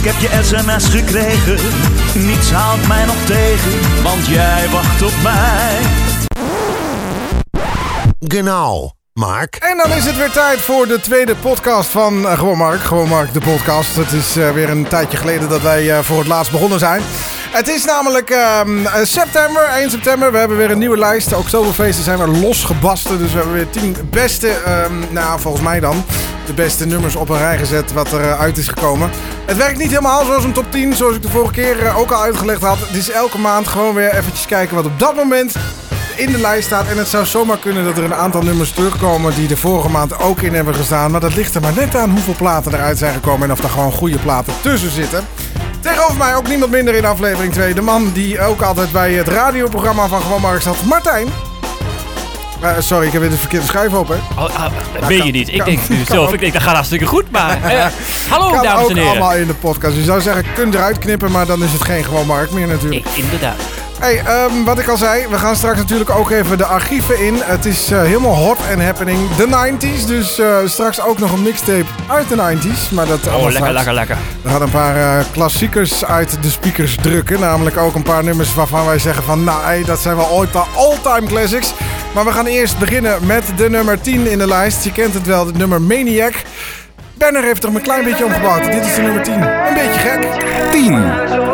[0.00, 1.56] Ik heb je sms gekregen,
[2.26, 5.78] niets houdt mij nog tegen, want jij wacht op mij.
[8.18, 9.54] Genau, Mark.
[9.54, 12.80] En dan is het weer tijd voor de tweede podcast van uh, Gewoon Mark.
[12.80, 13.96] Gewoon Mark, de podcast.
[13.96, 17.02] Het is uh, weer een tijdje geleden dat wij uh, voor het laatst begonnen zijn.
[17.50, 18.30] Het is namelijk
[18.66, 20.32] um, september, 1 september.
[20.32, 21.28] We hebben weer een nieuwe lijst.
[21.28, 23.18] De Oktoberfeesten zijn weer losgebasten.
[23.18, 24.48] Dus we hebben weer 10 beste,
[24.88, 26.04] um, nou volgens mij dan,
[26.46, 29.10] de beste nummers op een rij gezet wat er uit is gekomen.
[29.46, 32.22] Het werkt niet helemaal zoals een top 10, zoals ik de vorige keer ook al
[32.22, 32.78] uitgelegd had.
[32.78, 35.54] Het is elke maand gewoon weer eventjes kijken wat op dat moment
[36.16, 36.88] in de lijst staat.
[36.88, 40.18] En het zou zomaar kunnen dat er een aantal nummers terugkomen die de vorige maand
[40.18, 41.10] ook in hebben gestaan.
[41.10, 43.70] Maar dat ligt er maar net aan hoeveel platen eruit zijn gekomen en of er
[43.70, 45.24] gewoon goede platen tussen zitten.
[45.80, 47.74] Tegenover mij ook niemand minder in aflevering 2.
[47.74, 51.28] De man die ook altijd bij het radioprogramma van Gewoon Mark zat, Martijn.
[52.62, 54.20] Uh, sorry, ik heb weer de verkeerde schuif open.
[54.36, 54.66] Oh, oh,
[55.00, 55.48] dat weet je niet.
[55.52, 57.30] Ik denk nu zelf, ik denk dat gaat hartstikke goed.
[57.30, 57.86] Maar uh,
[58.30, 59.10] hallo kan dames en heren.
[59.10, 59.96] allemaal in de podcast.
[59.96, 63.06] Je zou zeggen, kunt eruit knippen, maar dan is het geen Gewoon Mark meer natuurlijk.
[63.06, 63.56] Ik, inderdaad.
[64.00, 67.34] Hey, um, wat ik al zei, we gaan straks natuurlijk ook even de archieven in.
[67.44, 69.30] Het is uh, helemaal hot and happening.
[69.30, 72.94] De 90s, dus uh, straks ook nog een mixtape uit de 90s.
[72.94, 73.72] Maar dat oh, lekker, straks.
[73.72, 74.16] lekker, lekker.
[74.42, 77.40] We gaan een paar uh, klassiekers uit de speakers drukken.
[77.40, 79.44] Namelijk ook een paar nummers waarvan wij zeggen van...
[79.44, 81.72] Nou, hey, dat zijn wel all-time classics.
[82.14, 84.84] Maar we gaan eerst beginnen met de nummer 10 in de lijst.
[84.84, 86.34] Je kent het wel, de nummer Maniac.
[87.14, 88.64] Banner heeft er een klein beetje omgebouwd.
[88.72, 89.34] Dit is de nummer 10.
[89.42, 90.26] Een beetje gek.
[90.70, 91.49] 10.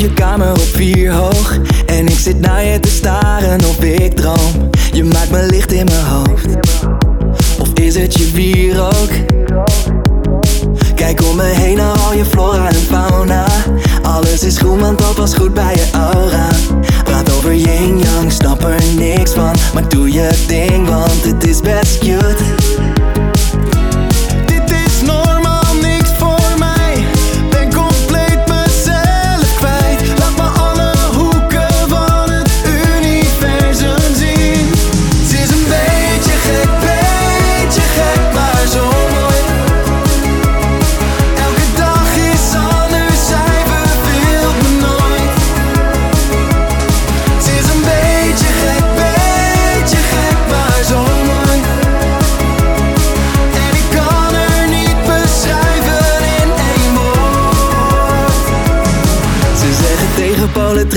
[0.00, 1.58] Je kamer op vier hoog.
[1.86, 4.70] En ik zit naar je te staren of ik droom.
[4.92, 6.46] Je maakt me licht in mijn hoofd.
[7.60, 9.10] Of is het je bier ook?
[10.94, 13.46] Kijk om me heen naar al je flora en fauna.
[14.02, 16.48] Alles is goed, want dat was goed bij je aura.
[17.04, 19.54] Praat over yin-yang, snap er niks van.
[19.74, 22.44] Maar doe je ding, want het is best cute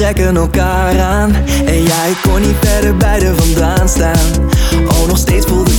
[0.03, 1.35] trekken elkaar aan.
[1.65, 4.49] En jij kon niet verder bij vandaan staan.
[4.87, 5.72] Oh, nog steeds voelt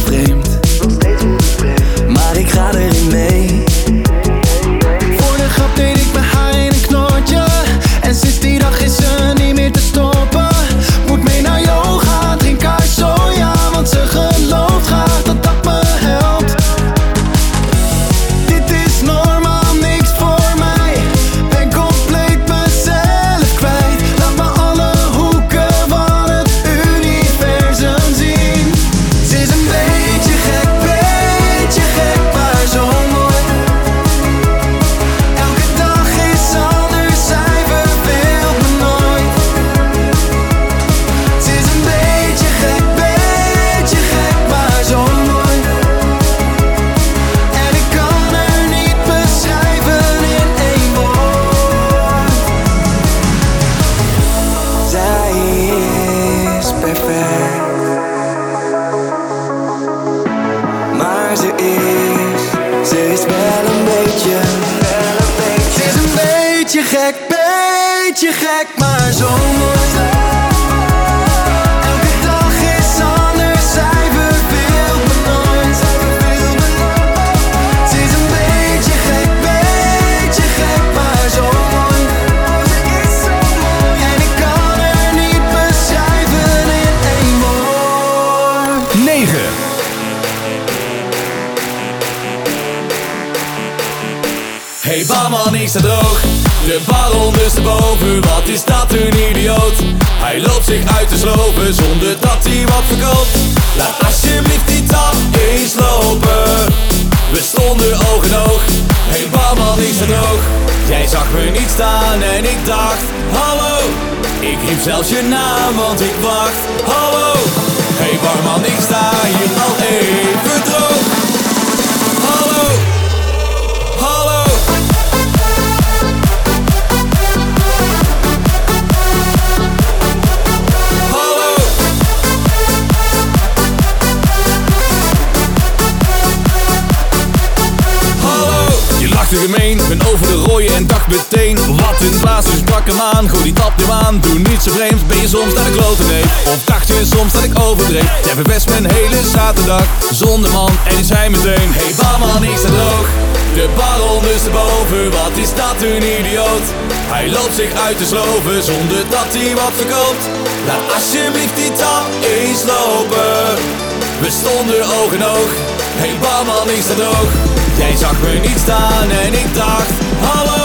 [157.55, 160.25] zich uit te sloven Zonder dat hij wat verkoopt.
[160.67, 163.83] Laat alsjeblieft die tap eens lopen.
[164.23, 165.53] We stonden oog in oog,
[166.01, 167.33] hey barman is dat ook
[167.77, 170.65] Jij zag me niet staan en ik dacht Hallo,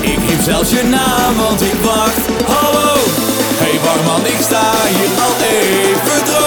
[0.00, 2.24] ik riep zelfs je naam want ik wacht
[2.54, 2.94] Hallo,
[3.62, 6.45] hey barman ik sta hier al even droog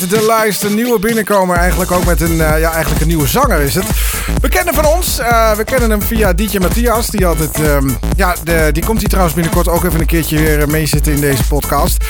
[0.00, 0.62] de lijst.
[0.62, 1.56] Een nieuwe binnenkomer.
[1.56, 3.84] Eigenlijk ook met een, eh, ja, eigenlijk een nieuwe zanger is het.
[4.40, 5.18] We kennen van ons.
[5.18, 7.06] eh, we kennen hem via DJ Matthias.
[7.06, 10.60] Die altijd, ehm, ja, de, die komt hier trouwens binnenkort ook even een keertje weer
[10.60, 12.04] eh, meezitten in deze podcast.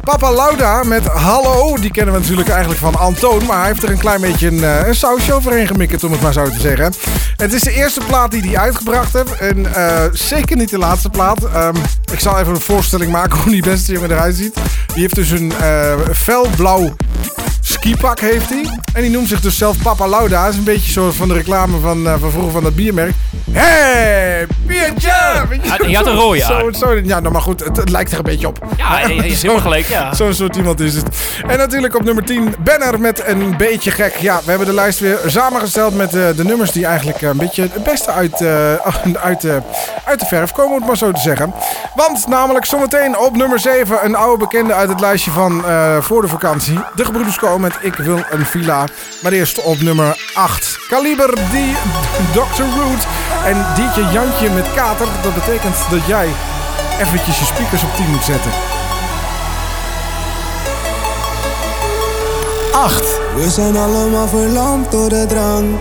[0.00, 1.76] Papa Lauda met Hallo.
[1.76, 3.44] Die kennen we natuurlijk eigenlijk van Antoon.
[3.46, 6.32] Maar hij heeft er een klein beetje een, een sausje overheen gemikkerd, om het maar
[6.32, 6.92] zo te zeggen.
[7.36, 9.36] Het is de eerste plaat die hij uitgebracht heeft.
[9.38, 9.66] En
[10.12, 11.44] zeker niet de laatste plaat.
[11.44, 11.74] Ehm,
[12.14, 14.54] ik zal even een voorstelling maken hoe die beste jongen eruit ziet.
[14.86, 16.94] Die heeft dus een eh felblauw
[17.60, 18.78] skipak heeft hij.
[18.92, 20.44] En die noemt zich dus zelf Papa Lauda.
[20.44, 23.14] Dat is een beetje zo van de reclame van, eh, van vroeger van dat biermerk.
[23.52, 25.12] Hey, biertje!
[25.48, 27.90] Weet je, Ja, die had een rode zo, zo, Ja, nou maar goed, het, het
[27.90, 28.58] lijkt er een beetje op.
[28.76, 30.14] Ja, je is helemaal gelijk, ja.
[30.14, 31.06] Zo'n soort iemand is het.
[31.46, 34.16] En natuurlijk op nummer 10, Banner met een beetje gek.
[34.16, 37.36] Ja, we hebben de lijst weer samengesteld met eh, de nummers die eigenlijk eh, een
[37.36, 38.74] beetje het beste uit, eh,
[39.28, 39.56] uit, eh,
[40.04, 41.54] uit de verf komen, om het maar zo te zeggen.
[41.94, 45.64] Want namelijk zometeen op nummer 7 een oude bekende uit het lijstje van
[46.00, 46.78] voor de vakantie.
[46.94, 48.84] De gebroeders komen met Ik wil een villa.
[49.22, 50.78] Maar eerst op nummer 8.
[50.88, 51.74] Kaliber die
[52.32, 52.62] Dr.
[52.62, 53.06] Root
[53.44, 55.06] en DJ Jantje met Kater.
[55.22, 56.28] Dat betekent dat jij
[57.00, 58.50] eventjes je speakers op 10 moet zetten.
[62.72, 63.20] 8.
[63.34, 65.78] We zijn allemaal verlamd door de drang.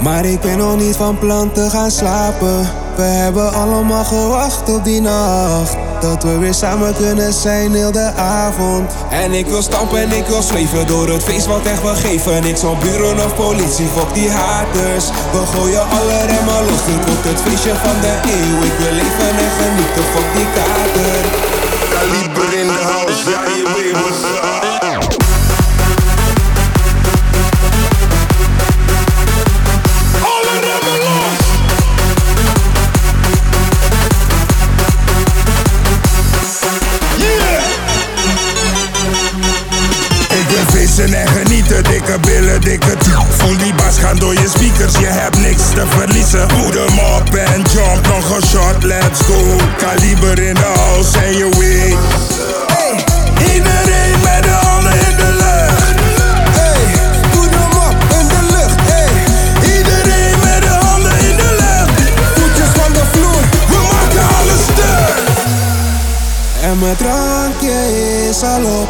[0.00, 2.81] Maar ik ben nog niet van plan te gaan slapen.
[2.96, 5.76] We hebben allemaal gewacht op die nacht.
[6.00, 8.92] Dat we weer samen kunnen zijn heel de avond.
[9.10, 12.42] En ik wil stampen en ik wil zweven door het feest wat echt wil geven.
[12.42, 15.06] Niks van buren of politie, fuck die haters.
[15.32, 18.62] We gooien alle remmen los, dit wordt het feestje van de eeuw.
[18.68, 21.22] Ik wil leven en genieten, fuck die kater.
[21.94, 24.51] Kaliber in de house, ja je weet
[41.72, 45.62] genieten, dikke billen, dikke t- Voel die bas gaan door je speakers, je hebt niks
[45.74, 46.50] te verliezen.
[46.50, 49.56] Voed hem op en jump, nog een shot, let's go.
[49.76, 51.48] Kaliber in de house en je
[53.38, 55.94] iedereen met de handen in de lucht.
[56.58, 56.84] Hey,
[57.88, 59.12] op in de lucht, hey.
[59.76, 62.10] Iedereen met de handen in de lucht.
[62.34, 63.42] Voetjes van de vloer.
[63.68, 65.14] We maken alles stuk.
[66.62, 67.76] En mijn drankje
[68.28, 68.88] is al op,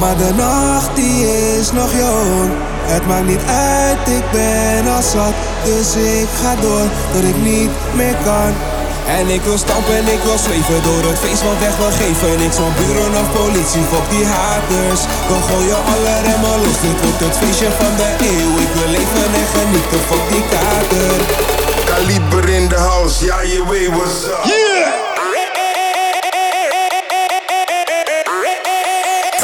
[0.00, 1.16] maar de nacht die
[1.58, 2.50] is nog jong.
[2.94, 7.70] Het maakt niet uit, ik ben al zat, dus ik ga door tot ik niet
[7.94, 8.52] meer kan.
[9.18, 12.38] En ik wil stampen en ik wil zweven door het feest wat weg wil geven.
[12.38, 15.02] Niks van buren of politie, fuck die haters.
[15.30, 18.52] We gooien alle remmen los, dit wordt het feestje van de eeuw.
[18.64, 21.18] Ik wil leven en genieten, fuck die kater.
[21.90, 25.09] Kaliber in de house, ja je weet what's up.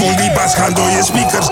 [0.07, 1.49] Voel die bas gaan door je speakers.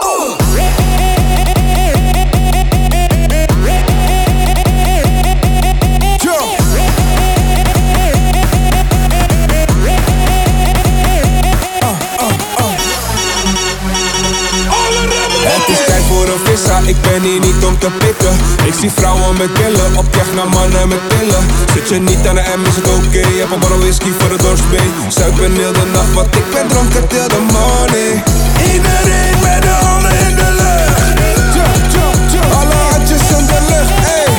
[16.87, 20.49] Ik ben hier niet om te pitten Ik zie vrouwen met billen, op jacht naar
[20.49, 21.45] mannen met pillen.
[21.75, 24.43] Zit je niet aan de M is het oké, heb een barrel whisky voor de
[24.43, 24.91] dorpsbee.
[25.09, 30.19] Zuipen heel de nacht, want ik ben dronken till the morning Iedereen met de handen
[30.29, 34.33] in de lucht Jump, jump, jump Alle handjes in de lucht, ey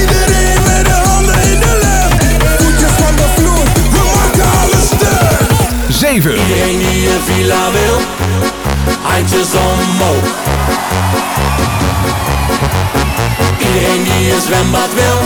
[0.00, 2.20] Iedereen met de handen in de lucht
[2.62, 5.28] Voetjes van de vloer We maken alles stuk
[5.98, 6.30] 7.
[6.36, 8.00] Iedereen die een villa wil,
[9.02, 10.24] handjes omhoog.
[13.58, 15.20] Iedereen die een zwembad wil,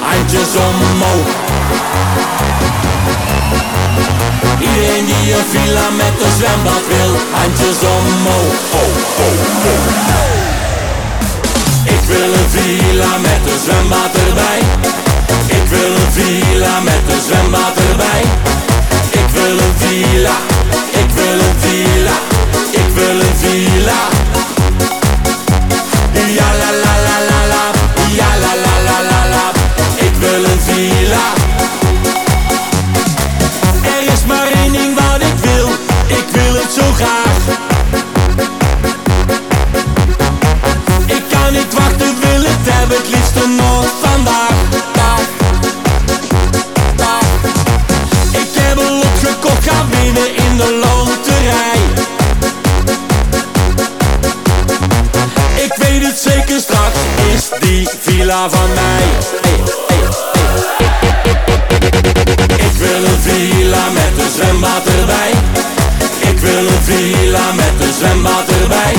[0.00, 1.28] handjes omhoog.
[4.58, 8.54] Iedereen die een villa met een zwembad wil, handjes omhoog.
[11.84, 14.60] Ik wil een villa met een zwembad erbij.
[15.46, 18.22] Ik wil een villa met een zwembad erbij.
[19.10, 20.36] Ik wil een villa,
[20.90, 22.16] ik wil een villa,
[22.70, 24.15] ik wil een villa.
[58.26, 58.32] Ik
[62.78, 65.30] wil een villa met een zwembad erbij.
[66.30, 68.94] Ik wil een villa met een zwembad erbij.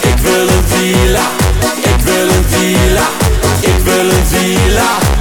[0.00, 1.26] Ik wil een villa,
[1.82, 3.08] ik wil een villa,
[3.60, 5.13] ik wil een villa.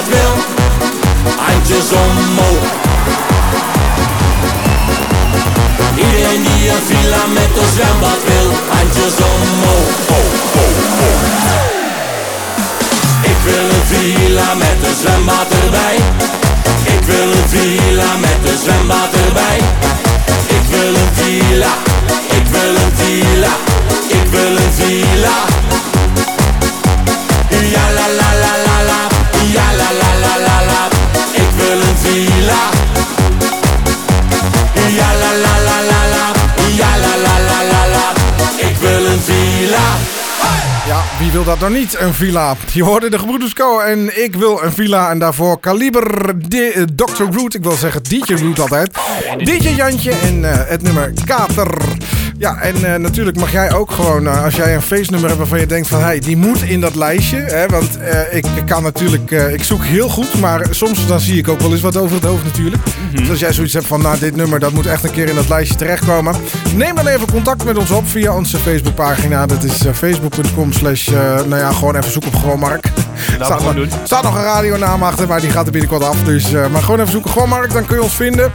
[0.00, 0.34] Zwembad wil,
[1.36, 2.64] handjes omhoog.
[5.94, 9.94] Iedereen die een villa met een zwembad wil, handjes omhoog.
[10.18, 10.28] Oh,
[10.62, 10.76] oh,
[11.06, 11.20] oh.
[13.22, 15.96] Ik wil een villa met een zwembad erbij.
[16.82, 19.58] Ik wil een villa met een zwembad erbij.
[20.46, 21.74] Ik wil een villa,
[22.38, 23.54] ik wil een villa,
[24.08, 25.38] ik wil een villa.
[27.70, 28.29] Ja la la,
[41.30, 42.00] wie wil dat dan niet?
[42.00, 42.56] Een villa.
[42.72, 45.10] Je hoorde de gebroeders Co en ik wil een villa.
[45.10, 47.22] En daarvoor Kaliber de, eh, Dr.
[47.22, 47.54] Root.
[47.54, 48.90] Ik wil zeggen DJ Root altijd.
[49.38, 51.74] DJ Jantje en eh, het nummer Kater.
[52.40, 55.60] Ja, en eh, natuurlijk mag jij ook gewoon, eh, als jij een feestnummer hebt waarvan
[55.60, 56.00] je denkt van...
[56.02, 57.36] Hey, die moet in dat lijstje.
[57.36, 60.40] Hè, want eh, ik kan natuurlijk, ik zoek heel goed.
[60.40, 62.82] Maar soms dan zie ik ook wel eens wat over het hoofd natuurlijk.
[63.12, 65.34] Dus als jij zoiets hebt van, nou dit nummer dat moet echt een keer in
[65.34, 66.34] dat lijstje terechtkomen.
[66.74, 69.46] Neem dan even contact met ons op via onze Facebookpagina.
[69.46, 71.08] Dat is facebook.com slash,
[71.46, 72.82] nou ja, gewoon even zoeken op Gewoonmark.
[72.82, 72.90] we
[73.44, 73.98] Staat, gewoon nog- doen.
[74.04, 76.16] staat nog een radionaam achter, maar die gaat er binnenkort af.
[76.24, 78.52] Dus, maar gewoon even zoeken Gewoonmark, dan kun je ons vinden.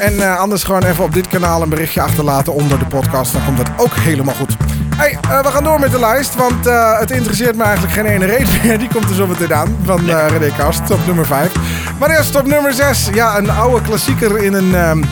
[0.00, 3.32] En eh, anders gewoon even op dit kanaal een berichtje achterlaten onder de podcast.
[3.32, 4.56] Dan komt dat ook helemaal goed.
[4.96, 8.04] Hey, eh, we gaan door met de lijst, want eh, het interesseert me eigenlijk geen
[8.04, 8.78] ene reden meer.
[8.84, 11.52] Die komt er zo meteen aan van eh René Kast op nummer 5.
[11.98, 13.08] Maar eerst op nummer 6.
[13.12, 14.74] Ja, een oude klassieker in een...
[14.74, 15.02] ehm,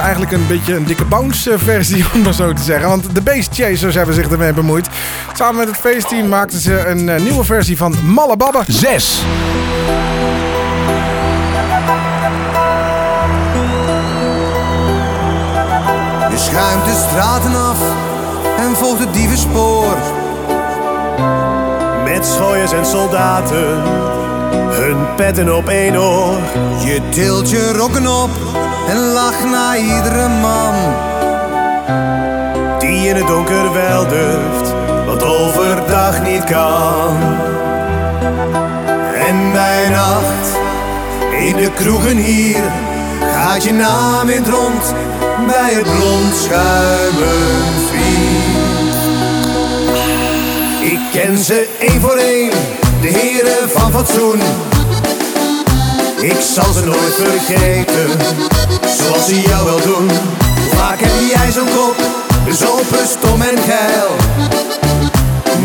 [0.00, 2.88] Eigenlijk een beetje een dikke bounce versie, om maar zo te zeggen.
[2.88, 4.88] Want de Bass Chasers hebben zich ermee bemoeid.
[5.32, 8.62] Samen met het feestteam maakten ze een nieuwe versie van Malle Babbe.
[8.66, 9.22] 6.
[16.38, 17.78] Je schuimt de straten af
[18.58, 19.96] en volgt het dievenspoor.
[22.04, 23.82] Met schooiers en soldaten,
[24.70, 26.38] hun petten op één oor.
[26.84, 28.30] Je tilt je rokken op
[28.88, 30.74] en lacht naar iedere man.
[32.78, 34.74] Die in het donker wel durft,
[35.06, 37.16] wat overdag niet kan.
[39.28, 40.58] En bij nacht,
[41.38, 42.62] in de kroegen hier,
[43.48, 44.94] gaat je naam in het rond
[45.46, 48.94] bij het blond schuimen vriend.
[50.92, 52.50] Ik ken ze één voor één,
[53.00, 54.40] de heren van fatsoen.
[56.20, 58.08] Ik zal ze nooit vergeten,
[58.98, 60.08] zoals ze jou wel doen.
[60.08, 61.96] Hoe vaak heb jij zo'n kop,
[62.44, 64.10] bezopen, stom en geil?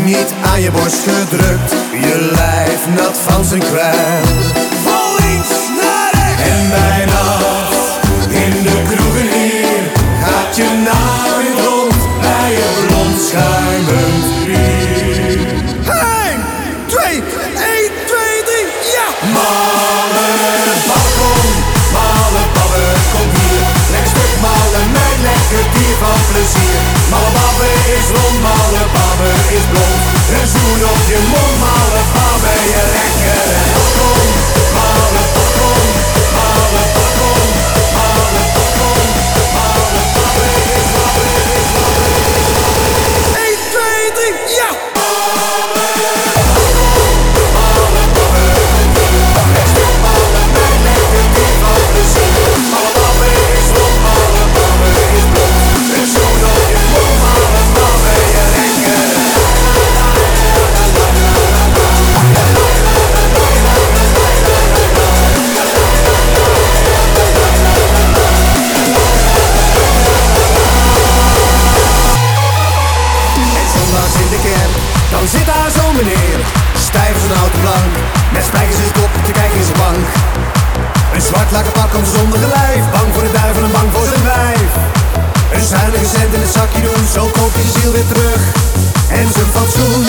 [0.04, 4.24] Niet aan je borst gedrukt, je lijf nat van zijn kwijl.
[4.84, 5.50] Van links
[5.80, 6.42] naar rechts.
[6.50, 7.33] En bij nacht, in de
[8.90, 9.82] Groeven, hier
[10.24, 12.70] gaat je naar uw rond, bij je
[13.28, 15.48] schuimend bier.
[16.28, 16.44] 1,
[16.86, 17.22] 2, 1,
[18.10, 19.08] 2, 3, ja!
[19.36, 21.44] Male babbel,
[21.94, 22.44] male
[23.12, 23.64] kom hier.
[23.92, 26.80] Lekker stuk malen, mijn lekker dier van plezier.
[27.12, 28.82] Male is rond, male
[29.56, 30.00] is blond.
[30.36, 34.43] Een zoen op je mond, male babbe, je lekkere.
[81.94, 82.90] Zijn zondige lijf.
[82.90, 84.72] Bang voor de duivel en bang voor zijn wijf.
[85.52, 88.42] Een zuinige cent in het zakje doen Zo koop je zijn ziel weer terug.
[89.08, 90.04] En zijn fatsoen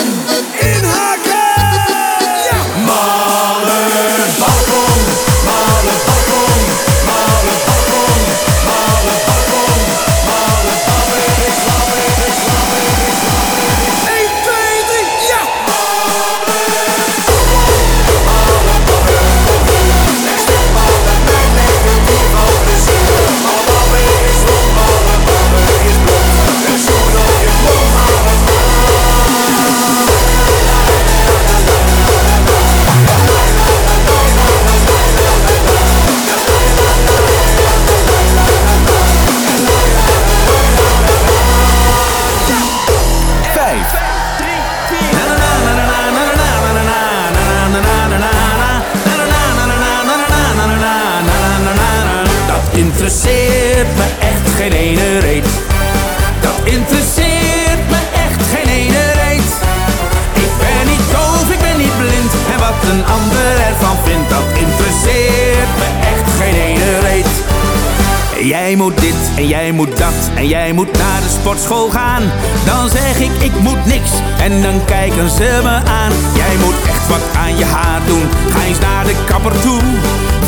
[68.76, 72.22] Jij moet dit en jij moet dat en jij moet naar de sportschool gaan.
[72.64, 76.12] Dan zeg ik, ik moet niks en dan kijken ze me aan.
[76.34, 79.80] Jij moet echt wat aan je haar doen, ga eens naar de kapper toe.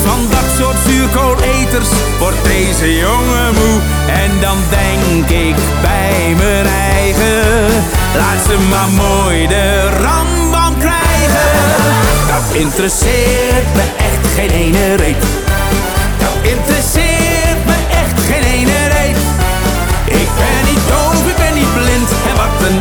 [0.04, 1.88] Van dat soort zuurkooleters
[2.18, 3.80] wordt deze jongen moe.
[4.22, 7.66] En dan denk ik bij mijn eigen,
[8.16, 11.48] laat ze maar mooi de rambam krijgen.
[12.28, 15.24] Dat interesseert me echt geen ene reet.
[16.18, 17.07] Dat interesseert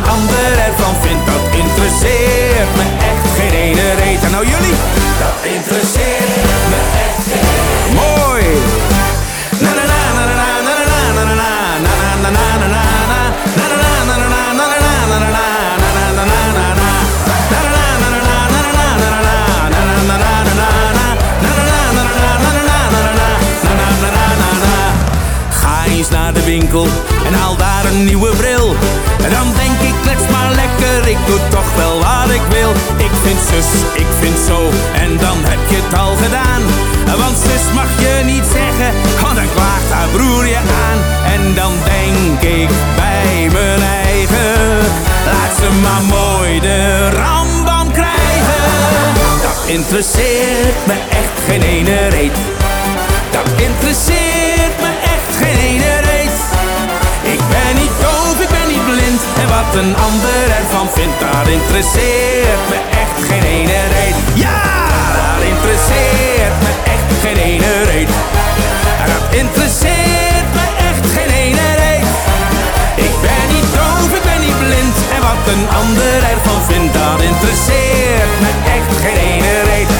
[0.08, 4.30] ander ervan vindt, dat interesseert me echt geen ene reet.
[4.30, 4.76] Nou jullie,
[5.22, 6.36] dat interesseert
[6.72, 6.97] me
[26.06, 26.86] naar de winkel
[27.26, 28.76] en haal daar een nieuwe bril.
[29.24, 32.70] En dan denk ik, klets maar lekker, ik doe toch wel wat ik wil.
[32.96, 34.58] Ik vind zus, ik vind zo,
[35.02, 36.62] en dan heb je het al gedaan.
[37.22, 38.90] Want zus mag je niet zeggen,
[39.22, 40.98] want dan klaagt haar broer je aan.
[41.34, 44.78] En dan denk ik bij mijn eigen,
[45.30, 48.62] laat ze maar mooi de rambam krijgen.
[49.46, 52.36] Dat interesseert me echt geen ene reet.
[53.30, 54.37] Dat interesseert
[57.54, 59.20] ben niet doof, ik ben niet blind.
[59.42, 64.18] En wat een ander ervan vindt, dat interesseert me echt geen ene reet.
[64.44, 64.60] Ja,
[65.18, 68.12] dat interesseert me echt geen ene reet.
[69.10, 72.10] Dat interesseert me echt geen ene reet.
[73.06, 74.96] Ik ben niet doof, ik ben niet blind.
[75.14, 79.97] En wat een ander ervan vindt, dat interesseert me echt geen ene reet.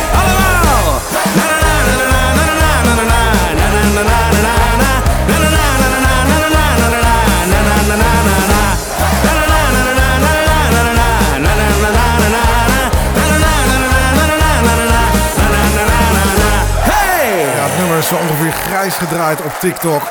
[18.52, 20.02] Grijs gedraaid op TikTok.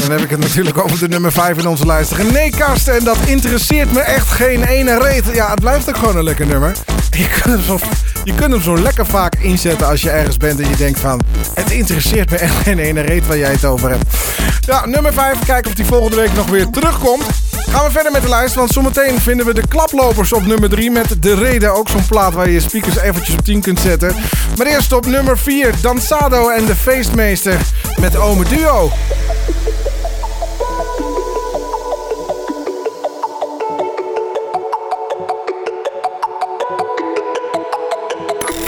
[0.00, 2.12] Dan heb ik het natuurlijk over de nummer 5 in onze lijst.
[2.12, 5.24] René Karsten, en dat interesseert me echt geen ene reet.
[5.32, 6.72] Ja, het blijft ook gewoon een lekker nummer.
[7.10, 7.78] Je kunt, hem zo,
[8.24, 11.20] je kunt hem zo lekker vaak inzetten als je ergens bent en je denkt van...
[11.54, 14.04] Het interesseert me echt geen ene reet waar jij het over hebt.
[14.60, 15.38] Ja, nummer 5.
[15.44, 17.24] Kijken of die volgende week nog weer terugkomt.
[17.70, 20.90] Gaan we verder met de lijst, want zometeen vinden we de klaplopers op nummer 3
[20.90, 21.74] met de reden.
[21.74, 24.14] Ook zo'n plaat waar je je speakers eventjes op 10 kunt zetten.
[24.56, 27.60] Maar eerst op nummer 4, Dansado en de Feestmeester
[28.00, 28.90] met Ome Duo.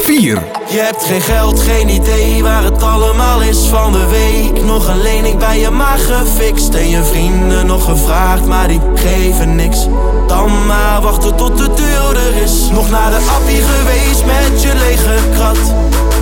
[0.03, 0.58] Vier.
[0.71, 4.65] Je hebt geen geld, geen idee waar het allemaal is van de week.
[4.65, 6.75] Nog een lening bij je maar gefixt.
[6.75, 9.87] En je vrienden nog gevraagd, maar die geven niks.
[10.27, 12.69] Dan maar wachten tot de deur er is.
[12.71, 15.75] Nog naar de appie geweest met je lege krat.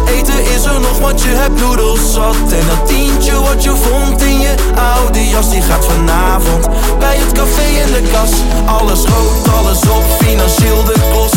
[0.06, 2.52] Eten is er nog, want je hebt noedels zat.
[2.52, 4.54] En dat tientje wat je vond in je
[4.96, 8.30] oude jas, die gaat vanavond bij het café in de kas.
[8.66, 11.35] Alles rood, alles op, financieel de kost.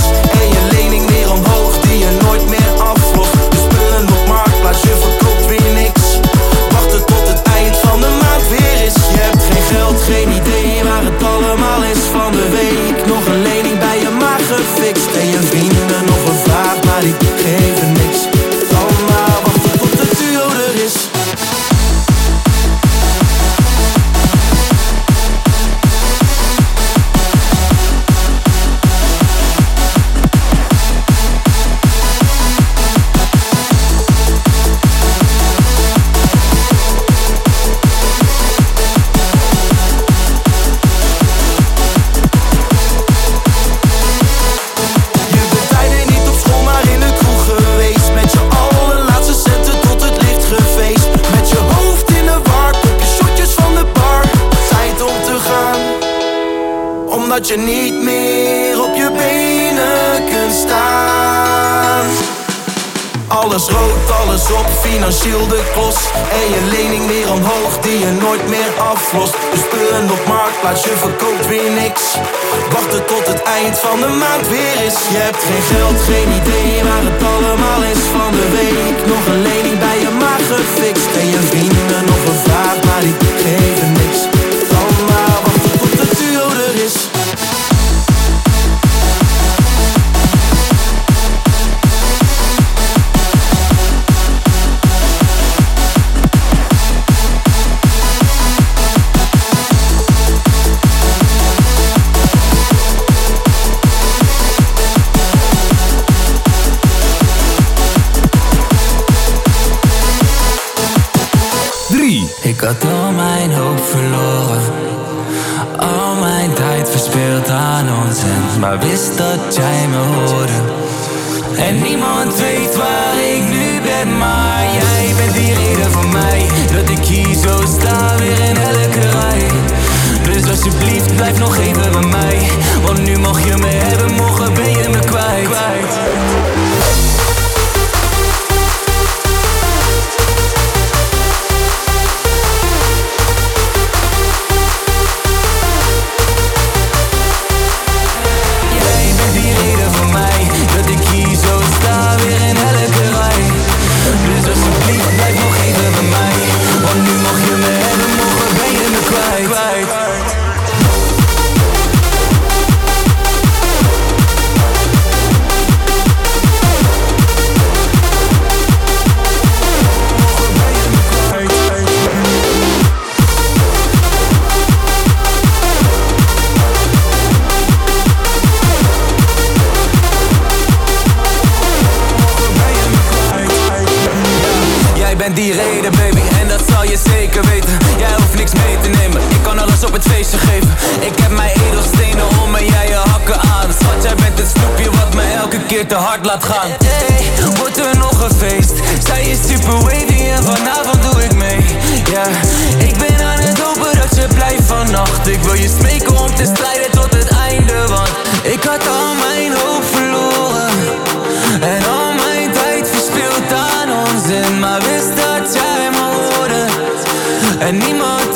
[217.70, 218.29] En niemand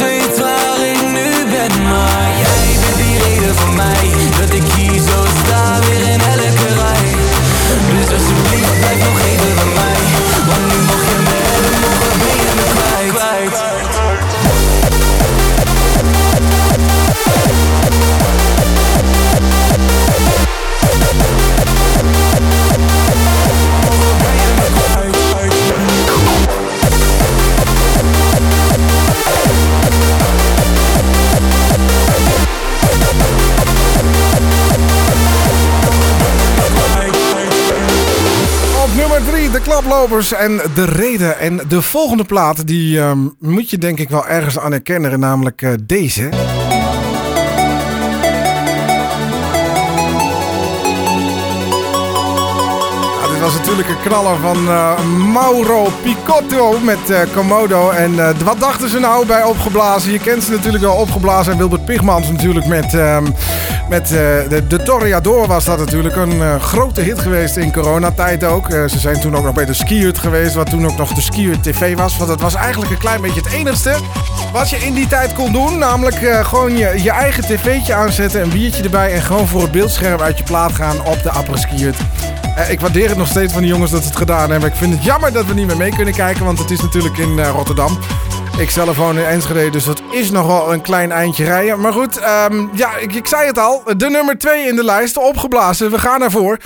[39.94, 41.40] 3, de klaplopers en de reden.
[41.40, 45.62] En de volgende plaat, die ehm, moet je denk ik wel ergens aan herkennen, namelijk
[45.62, 46.30] eh, deze.
[53.44, 55.00] Was natuurlijk een knaller van eh,
[55.34, 57.90] Mauro Picotto met eh, Komodo.
[57.90, 60.12] En eh, wat dachten ze nou bij Opgeblazen?
[60.12, 63.24] Je kent ze natuurlijk wel Opgeblazen en Wilbert Pigmans natuurlijk met, ehm,
[63.90, 66.16] met de, de Toreador was dat natuurlijk.
[66.16, 68.70] Een grote hit geweest in coronatijd ook.
[68.70, 71.64] Ze zijn toen ook nog bij de Skiert geweest, wat toen ook nog de Skiert
[71.64, 72.18] TV was.
[72.18, 73.96] Want dat was eigenlijk een klein beetje het enigste
[74.54, 75.78] wat je in die tijd kon doen.
[75.78, 80.22] Namelijk gewoon je, je eigen tv'tje aanzetten, een biertje erbij en gewoon voor het beeldscherm
[80.22, 81.66] uit je plaat gaan op de Apres
[82.70, 84.70] ik waardeer het nog steeds van die jongens dat ze het gedaan hebben.
[84.70, 87.18] Ik vind het jammer dat we niet meer mee kunnen kijken, want het is natuurlijk
[87.18, 87.98] in eh, Rotterdam.
[88.58, 91.80] Ik zelf woon in Enschede, dus dat is nog wel een klein eindje rijden.
[91.80, 93.84] Maar goed, ehm, ja, ik, ik zei het al.
[93.98, 95.92] De nummer 2 in de lijst, opgeblazen.
[95.92, 96.58] We gaan ervoor.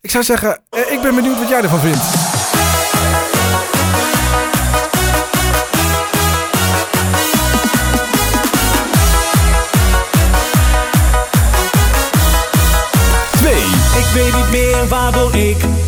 [0.00, 2.04] Ik zou zeggen, eh, ik ben benieuwd wat jij ervan vindt.
[13.96, 15.85] Ik weet niet meer waardoor ik werd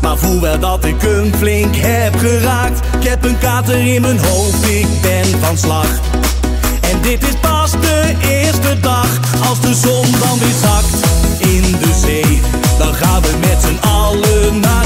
[0.00, 2.80] Maar voel wel dat ik hem flink heb geraakt.
[3.00, 6.00] Ik heb een kater in mijn hoofd, ik ben van slag.
[6.80, 9.08] En dit is pas de eerste dag.
[9.48, 10.94] Als de zon dan weer zakt
[11.38, 12.40] in de zee.
[12.78, 14.85] Dan gaan we met z'n allen naar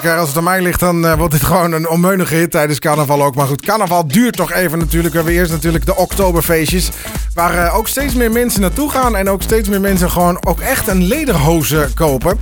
[0.00, 3.22] Als het aan mij ligt, dan eh, wordt dit gewoon een onmeunige hit tijdens carnaval
[3.22, 3.34] ook.
[3.34, 5.10] Maar goed, carnaval duurt toch even natuurlijk.
[5.10, 6.90] We hebben eerst natuurlijk de oktoberfeestjes.
[7.34, 9.16] Waar eh, ook steeds meer mensen naartoe gaan.
[9.16, 12.38] En ook steeds meer mensen gewoon ook echt een lederhozen kopen.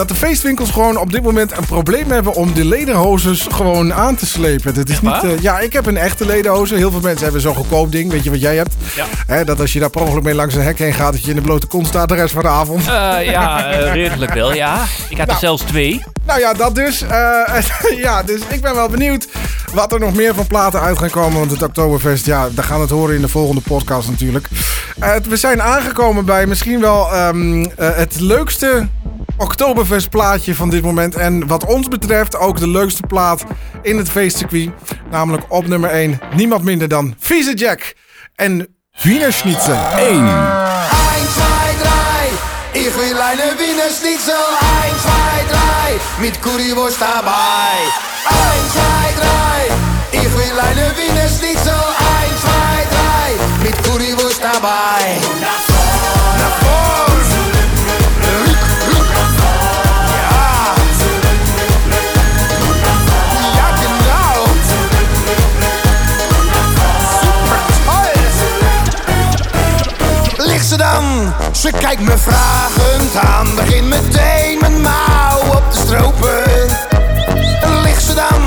[0.00, 4.16] Dat de feestwinkels gewoon op dit moment een probleem hebben om de lederhozes gewoon aan
[4.16, 4.74] te slepen.
[4.74, 6.74] Het is Echt niet, eh, ja, ik heb een echte lederhoze.
[6.74, 8.10] Heel veel mensen hebben zo'n goedkoop ding.
[8.10, 8.74] Weet je wat jij hebt?
[8.94, 9.04] Ja.
[9.26, 11.30] Hè, dat als je daar per ongeluk mee langs een hek heen gaat, dat je
[11.30, 12.80] in de blote kont staat de rest van de avond.
[12.80, 14.84] Eh, ja, eh, redelijk wel, ja.
[15.08, 16.02] Ik had er zelfs twee.
[16.26, 16.98] Nou ja, dat dus.
[17.96, 19.28] Ja, dus ik ben wel benieuwd
[19.72, 21.38] wat er nog meer van platen uit gaan komen.
[21.38, 24.48] Want het Oktoberfest, ja, daar gaan we het horen in de volgende podcast natuurlijk.
[25.28, 28.88] We zijn aangekomen bij misschien wel ehm, eh, het leukste
[29.40, 31.14] Oktoberfest plaatje van dit moment.
[31.14, 33.44] En wat ons betreft ook de leukste plaat
[33.82, 34.70] in het feestcircuit.
[35.10, 37.94] Namelijk op nummer 1, niemand minder dan Vieze Jack
[38.34, 39.78] en Wiener Schnitzel.
[39.96, 40.26] 1, 2,
[42.72, 42.84] 3.
[42.84, 44.44] Ich will eine Wiener Schnitzel.
[44.84, 45.12] 1, 2,
[45.48, 45.98] 3.
[46.20, 47.76] Mit Currywurst dabei.
[48.28, 48.82] 1, 2,
[50.10, 50.20] 3.
[50.20, 51.82] Ich will eine Wiener Schnitzel.
[52.22, 53.64] 1, 2, 3.
[53.64, 55.59] Mit Currywurst dabei.
[71.52, 73.54] Ze kijkt me vragend aan.
[73.54, 76.42] Begin meteen mijn mouw op te stropen.
[77.82, 78.42] Ligt ze dan?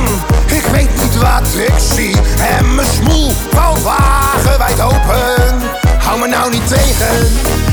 [0.46, 2.16] Ik weet niet wat ik zie.
[2.58, 5.62] En mijn smoel valt wagenwijd open.
[5.98, 7.28] Hou me nou niet tegen,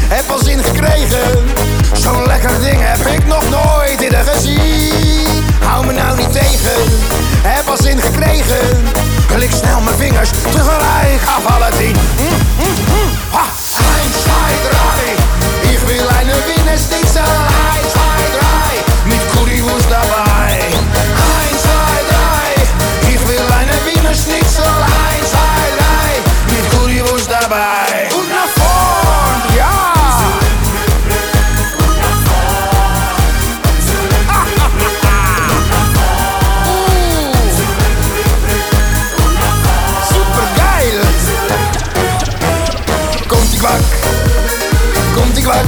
[0.09, 1.45] heb al zin gekregen.
[1.93, 5.45] Zo'n lekker ding heb ik nog nooit eerder gezien.
[5.65, 6.83] Hou me nou niet tegen,
[7.43, 8.85] heb al zin gekregen.
[9.27, 11.97] Klik snel mijn vingers tegelijk af alle tien.
[12.19, 12.27] Mm,
[12.59, 13.11] mm, mm.
[14.31, 14.71] Ha, 1, 2,
[15.67, 15.75] 3.
[15.75, 17.23] Ich will eine Wiener Schnitzel.
[17.23, 18.01] 1, 2,
[18.39, 19.09] 3.
[19.09, 20.30] Mit Currywurst dabei.
[45.41, 45.67] Die kwak,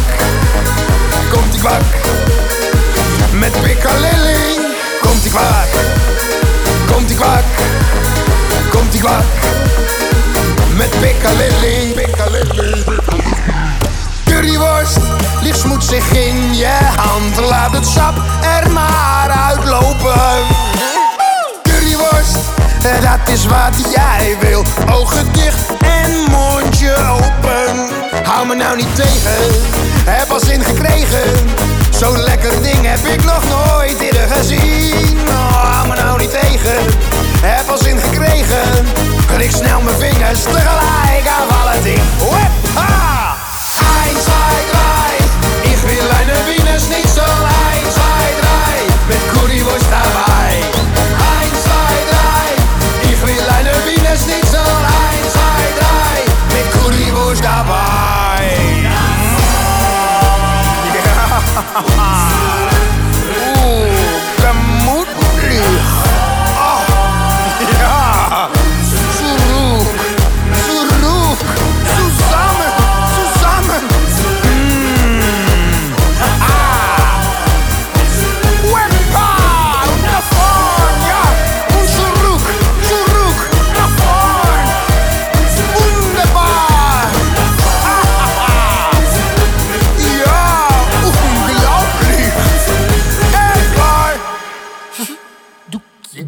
[1.30, 1.82] komt die kwak.
[3.30, 4.58] Met piccalilli,
[5.00, 5.68] komt die kwak,
[6.92, 7.44] komt die kwak,
[8.70, 9.24] komt die kwak.
[10.76, 12.84] Met piccalilli, piccalilli.
[14.24, 14.98] Currywurst,
[15.40, 17.40] liefst smoetsig in je hand.
[17.40, 20.71] Laat het sap er maar uitlopen.
[22.82, 24.64] Dat is wat jij wil.
[24.90, 27.88] Ogen dicht en mondje open.
[28.22, 29.52] Hou me nou niet tegen,
[30.04, 31.50] heb al zin gekregen.
[31.90, 35.18] Zo'n lekker ding heb ik nog nooit eerder gezien.
[35.28, 36.76] Oh, hou me nou niet tegen,
[37.42, 38.86] heb al zin gekregen.
[39.34, 42.00] Klik snel mijn vingers tegelijk aan alle ding.
[42.20, 42.40] 1,
[44.24, 44.81] 2,
[61.74, 62.21] ha ha.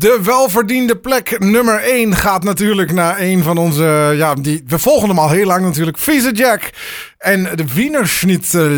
[0.05, 4.13] De welverdiende plek nummer 1 gaat natuurlijk naar een van onze.
[4.17, 5.99] Ja, die, we volgen hem al heel lang natuurlijk.
[5.99, 6.71] Vieze Jack.
[7.19, 8.71] En de Wiener Schnitzel.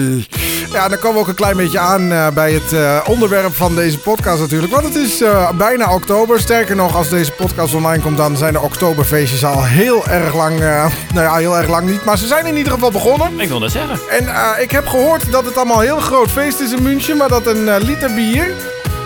[0.73, 3.75] Ja, dan komen we ook een klein beetje aan uh, bij het uh, onderwerp van
[3.75, 4.73] deze podcast natuurlijk.
[4.73, 6.41] Want het is uh, bijna oktober.
[6.41, 10.59] Sterker nog, als deze podcast online komt, dan zijn de oktoberfeestjes al heel erg lang.
[10.59, 12.05] nou ja, heel erg lang niet.
[12.05, 13.41] Maar ze zijn in ieder geval begonnen.
[13.41, 13.99] Ik wil dat zeggen.
[14.11, 14.29] En
[14.63, 17.17] ik heb gehoord dat het allemaal een heel groot feest is in München.
[17.17, 18.55] Maar dat een liter bier.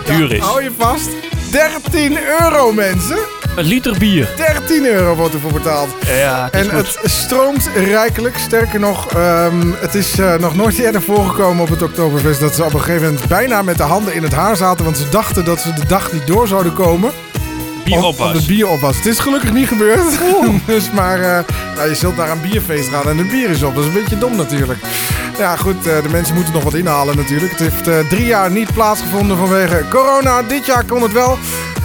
[0.05, 0.37] Duur is.
[0.37, 1.30] Ja, hou je vast.
[1.51, 3.17] 13 euro, mensen.
[3.55, 4.29] Een liter bier.
[4.35, 5.89] 13 euro wordt ervoor betaald.
[6.05, 8.37] Ja, het en het stroomt rijkelijk.
[8.37, 12.39] Sterker nog, um, het is uh, nog nooit eerder voorgekomen op het Oktoberfest...
[12.39, 14.85] dat ze op een gegeven moment bijna met de handen in het haar zaten...
[14.85, 17.11] want ze dachten dat ze de dag niet door zouden komen.
[17.89, 18.95] Op de op was.
[18.95, 20.19] Het is gelukkig niet gebeurd.
[20.65, 21.39] dus maar uh,
[21.75, 23.75] nou, je zult naar een bierfeest gaan en de bier is op.
[23.75, 24.79] Dat is een beetje dom natuurlijk.
[25.37, 27.51] Ja goed, uh, de mensen moeten nog wat inhalen natuurlijk.
[27.51, 30.41] Het heeft uh, drie jaar niet plaatsgevonden vanwege corona.
[30.43, 31.37] Dit jaar kon het wel.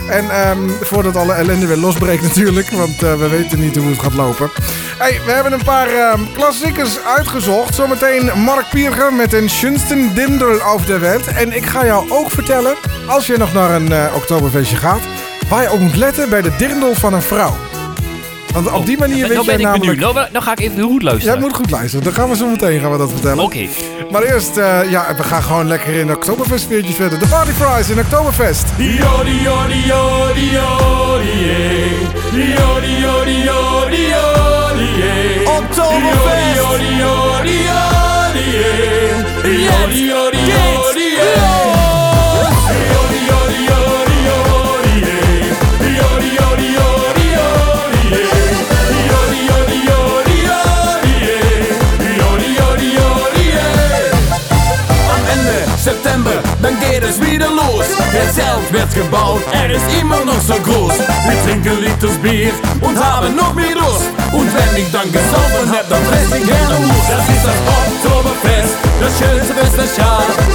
[0.09, 2.70] En um, voordat alle ellende weer losbreekt natuurlijk.
[2.70, 4.50] Want uh, we weten niet hoe het gaat lopen.
[4.98, 7.74] Hey, we hebben een paar uh, klassiekers uitgezocht.
[7.74, 11.26] Zometeen Mark Pierger met een schönsten Dindel auf der Welt.
[11.26, 12.74] En ik ga jou ook vertellen,
[13.06, 15.00] als je nog naar een uh, oktoberfeestje gaat...
[15.48, 17.55] waar je op moet letten bij de dirndl van een vrouw.
[18.53, 19.99] Want op die manier oh, weet nou je ben ik namelijk...
[19.99, 20.14] benieuwd.
[20.14, 21.32] Nou, nou ga ik even goed luisteren.
[21.32, 22.05] Jij moet goed luisteren.
[22.05, 23.44] Dan gaan we zo meteen gaan we dat vertellen.
[23.44, 23.57] Oké.
[23.57, 23.68] Okay.
[24.11, 27.18] Maar eerst, uh, ja, we gaan gewoon lekker in de Oktoberfest weertje verder.
[27.18, 28.66] De Party Fries in Oktoberfest.
[35.47, 36.66] Oktoberfest.
[56.81, 57.87] Geht es wieder los.
[58.12, 60.99] Das Zelt wird gebaut, er ist immer noch so groß.
[60.99, 64.09] Wir trinken Liters Bier und haben noch mehr Lust.
[64.33, 67.07] Und wenn ich dann gesoffen hab, dann fress ich gerne Mus.
[67.09, 70.45] Das ist das Oktoberfest, das schönste Fest des.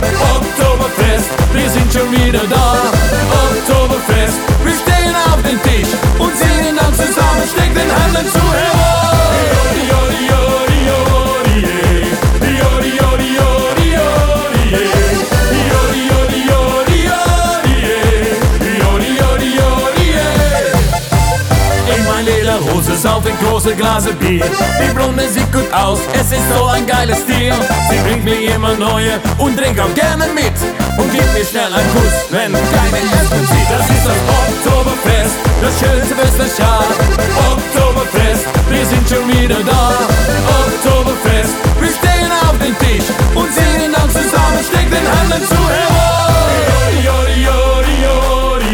[23.62, 24.44] Große Glase Bier.
[24.82, 27.54] Die Blonde sieht gut aus, es ist so ein geiles Stil.
[27.90, 30.58] Sie bringt mir immer neue und trinkt auch gerne mit.
[30.98, 33.70] Und gibt mir schnell einen Kuss, wenn keine Essen sieht.
[33.70, 36.98] Das ist das Oktoberfest, das schönste Jahres.
[37.54, 39.94] Oktoberfest, wir sind schon wieder da.
[40.66, 46.42] Oktoberfest, wir stehen auf dem Tisch und singen dann zusammen, steck den Händen zu herum.
[47.06, 48.74] Jodi, jodi, jodi,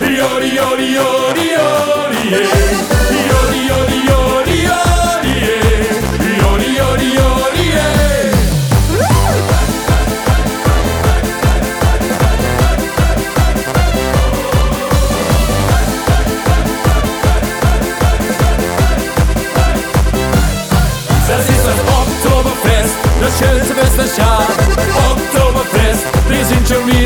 [0.00, 1.46] jodi, jodi, jodi, jodi,
[2.34, 2.63] jodi.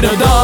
[0.03, 0.38] bir dog.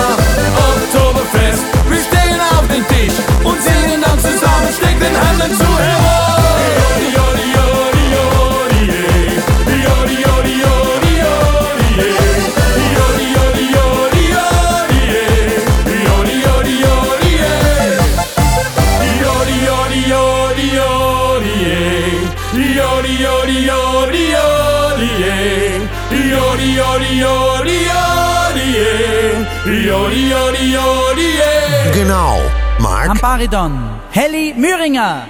[33.34, 33.72] Baridon,
[34.12, 35.26] Helly Müringer.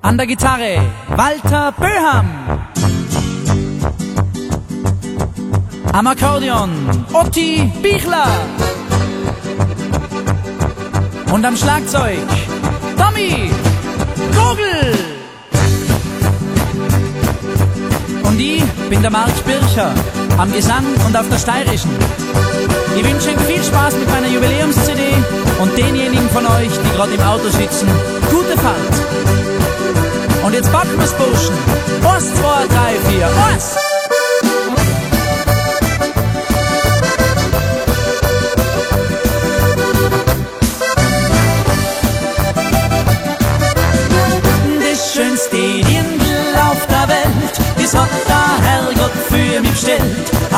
[0.00, 2.26] An der Gitarre, Walter Böham.
[5.92, 6.70] Am Akkordeon,
[7.12, 8.30] Otti Bichler.
[11.30, 12.26] Und am Schlagzeug,
[12.96, 13.50] Tommy
[14.34, 14.94] Gogel.
[18.22, 19.92] Und ich bin der Marc Bircher,
[20.38, 21.90] am Gesang und auf der Steirischen.
[22.96, 25.02] Ich wünsche Ihnen viel Spaß mit meiner Jubiläums-CD
[25.60, 27.86] und denjenigen von euch, die gerade im Auto sitzen,
[28.30, 30.44] gute Fahrt.
[30.44, 31.54] Und jetzt packen wir's Burschen.
[32.10, 33.85] Eins, zwei, drei, vier, eins!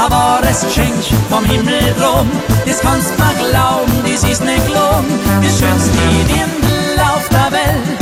[0.09, 0.13] Bestellt.
[0.13, 2.31] aber es geschenkt vom Himmel drum.
[2.67, 5.21] Das kannst mal glauben, das ist nicht gelungen.
[5.43, 5.99] Das schönste
[6.29, 7.99] Dirndl auf der Welt.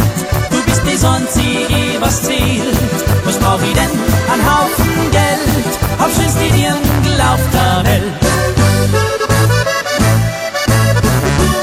[0.51, 2.77] Du bist die Sonnenziege, was zählt.
[3.25, 3.91] Was brauch ich denn?
[4.33, 5.79] Ein Haufen Geld.
[5.99, 8.13] Hab schönste Dirndl auf der Welt.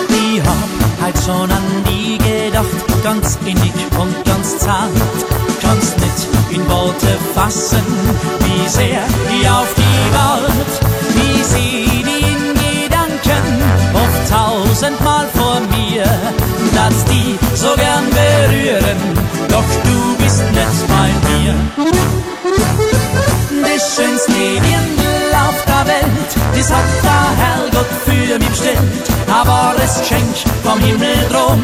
[0.10, 4.90] Ich hab halt schon an die gedacht, ganz innig und ganz zart.
[5.62, 7.84] Kannst nicht in Worte fassen,
[8.40, 10.74] wie sehr ich auf die wart.
[11.14, 13.62] Wie sie die in Gedanken
[13.94, 16.06] oft tausendmal vor mir,
[16.74, 18.98] dass die so gern berühren,
[19.50, 21.56] doch du bist nicht bei mir.
[23.64, 28.78] Das schönste Dirndl auf der Welt, das hat der Herrgott für mich bestellt.
[29.28, 31.64] Aber es schenkt vom Himmel drum,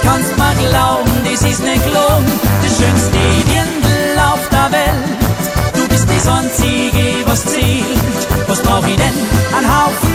[0.00, 2.26] das kannst mal glauben, das ist nicht gelungen.
[2.62, 8.48] Das schönste Dirndl auf der Welt, du bist die Sonnenziege, was zählt.
[8.48, 9.14] Was brauch ich denn?
[9.56, 10.09] Ein Haufen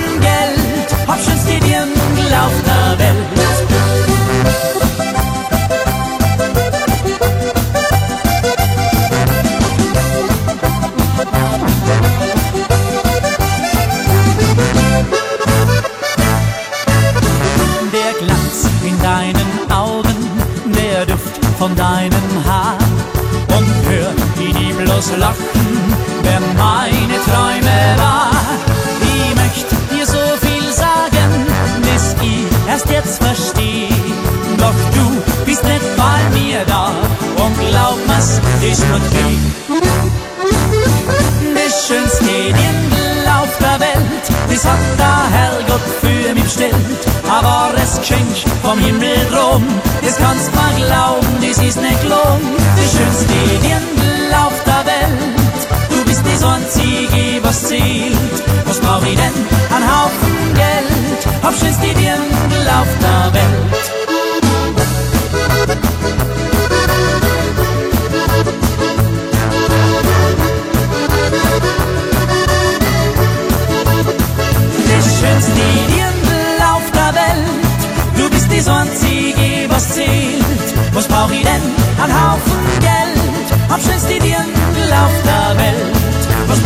[38.72, 39.40] ist nur Krieg.
[41.54, 46.76] Das schönste Dirndl auf der Welt, das hat der Herrgott für mich bestellt.
[47.30, 49.66] Aber es geschenkt vom Himmel drum,
[50.04, 52.56] das kannst mal glauben, das ist nicht gelungen.
[52.76, 58.18] Das schönste Dirndl auf der Welt, du bist die Sonnenziege, was zählt.
[58.66, 59.36] Was brauch ich denn?
[59.76, 63.95] Ein Haufen Geld, hab schönste Dirndl auf der Welt.
[83.70, 84.22] was denn
[84.92, 85.86] auf der Welt.
[86.48, 86.64] Was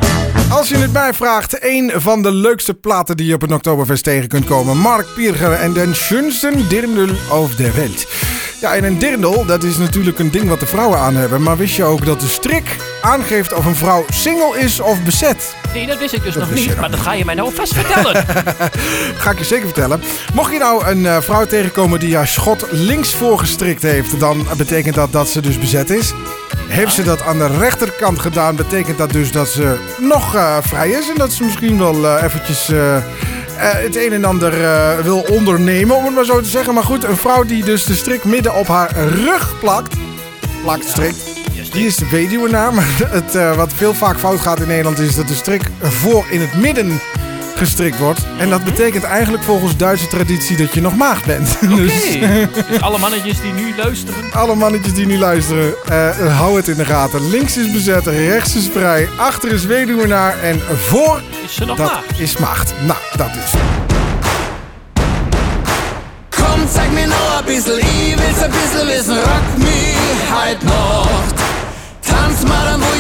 [0.51, 4.05] Als je het mij vraagt, een van de leukste platen die je op een Oktoberfest
[4.05, 4.79] tegen kunt komen.
[4.79, 8.07] Mark Pierger en den schönsten Dirndl of der Welt.
[8.61, 11.43] Ja, en een dirndl, dat is natuurlijk een ding wat de vrouwen aan hebben.
[11.43, 15.58] Maar wist je ook dat de strik aangeeft of een vrouw single is of bezet?
[15.79, 16.77] Nee, dat wist ik dus Dat nog niet.
[16.81, 18.25] Maar dat ga je mij nou vast vertellen.
[19.23, 20.01] Ga ik je zeker vertellen.
[20.35, 24.95] Mocht je nou een eh, vrouw tegenkomen die haar schot links voorgestrikt heeft, dan betekent
[24.95, 26.13] dat dat ze dus bezet is.
[26.69, 30.91] Heeft ze dat aan de rechterkant gedaan, betekent dat dus dat ze nog eh, vrij
[30.91, 31.09] is.
[31.09, 32.71] En dat ze misschien wel eh, eventjes
[33.57, 34.53] het een en ander
[35.03, 36.75] wil ondernemen, om het maar zo te zeggen.
[36.75, 39.95] Maar goed, een vrouw die dus de strik midden op haar rug plakt,
[40.63, 41.38] plakt strikt.
[41.73, 45.15] Die is de weduwnaar, maar het, eh, wat veel vaak fout gaat in Nederland is
[45.15, 47.01] dat de strik voor in het midden
[47.57, 48.21] gestrikt wordt.
[48.39, 51.49] En dat betekent eigenlijk volgens Duitse traditie dat je nog maagd bent.
[51.77, 52.49] Dus Oké.
[52.71, 54.23] Dus alle mannetjes die nu luisteren.
[54.33, 57.31] alle mannetjes die nu luisteren, eh, hou het in de gaten.
[57.31, 61.93] Links is bezet, rechts is vrij, achter is weduwnaar en voor Is ze nog dat
[61.93, 62.21] maagd?
[62.21, 62.73] is maagd.
[62.87, 63.53] Nou, dat is.
[66.37, 69.17] Komm, zeig mir noch ein bisschen, ich will's ein bisschen wissen.
[69.17, 69.95] Rock me
[70.31, 71.38] halt Nacht.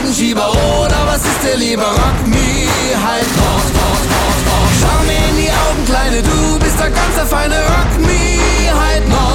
[0.08, 1.82] Tanz mal am ruhigen Schieber, oder was ist dir lieber?
[1.82, 4.74] Rock me halt Nacht, Nacht, Nacht, Nacht.
[4.80, 9.27] Schau mir in die Augen, Kleine, du bist der ganze feine Rock me halt Nacht.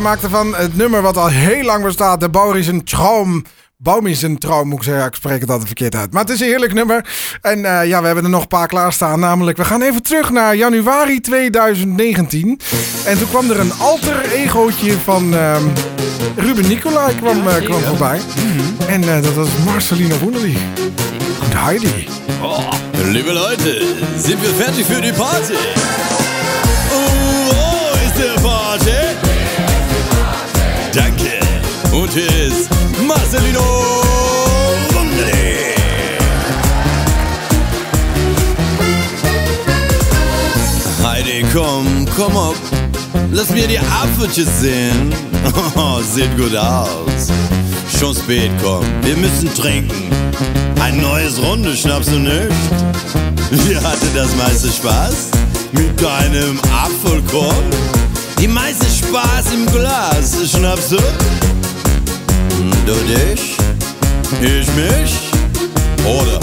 [0.00, 3.44] Hij maakte van het nummer wat al heel lang bestaat, de Bauerischen Traum,
[4.02, 5.06] is trouw, moet ik zeggen.
[5.06, 6.12] Ik spreek het altijd verkeerd uit.
[6.12, 7.08] Maar het is een heerlijk nummer.
[7.40, 9.20] En eh, ja, we hebben er nog een paar klaarstaan.
[9.20, 12.60] Namelijk, we gaan even terug naar januari 2019.
[13.04, 15.62] En toen kwam er een alter egootje van ehm,
[16.36, 18.20] Ruben Nicolai kwam, eh, kwam voorbij.
[18.86, 20.58] En eh, dat was Marcelino Wunderlich.
[21.42, 22.08] Und Heidi.
[23.04, 23.82] Liebe Leute,
[24.16, 25.54] sind wir fertig für die Party?
[26.92, 29.29] Oh, wo ist der Party?
[32.16, 32.68] Ist
[33.06, 33.60] Marcelino
[34.88, 35.76] Wunderlich.
[41.04, 42.56] Heidi, komm, komm auf.
[43.30, 45.14] Lass mir die Apfelchen sehen.
[45.76, 47.28] Oh, sieht gut aus.
[47.98, 48.84] Schon spät, komm.
[49.02, 50.10] Wir müssen trinken.
[50.80, 52.48] Ein neues Runde, schnappst du nicht?
[53.50, 55.28] Wer hatte das meiste Spaß?
[55.72, 57.54] Mit deinem Apfelkorn?
[58.40, 60.98] Die meiste Spaß im Glas, schnappst du?
[62.90, 63.56] Dödeş,
[64.42, 65.30] içmiş,
[66.08, 66.40] orada.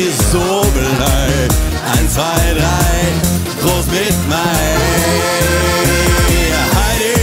[0.00, 0.62] Mir so
[0.98, 1.52] leid.
[1.92, 2.96] Eins, zwei, drei,
[3.60, 4.36] groß mit mir.
[6.76, 7.16] Heidi,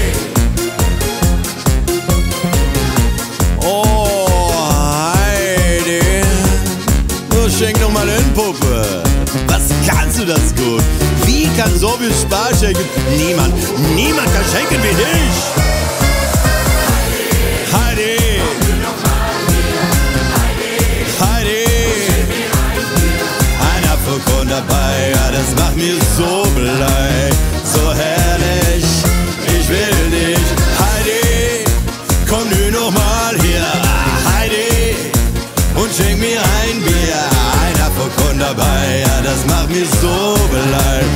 [3.62, 4.52] Oh,
[5.16, 6.02] Heidi.
[7.58, 9.04] Schenk noch mal in, Puppe.
[9.48, 10.84] Was kannst du das gut?
[11.26, 12.84] Wie kann so viel Spaß schenken?
[13.18, 13.54] Niemand,
[13.96, 15.77] niemand kann schenken wie dich.
[24.58, 26.44] Dabei, ja, das macht mir so
[26.84, 27.36] leid.
[27.74, 28.88] So herrlich,
[29.56, 30.48] ich will dich.
[30.82, 31.66] Heidi,
[32.30, 33.68] komm du noch mal hier.
[34.32, 35.12] Heidi,
[35.76, 37.22] und schenk mir ein Bier.
[37.66, 40.36] Ein Apfelkorn dabei, ja, das macht mir so
[40.76, 41.12] leid.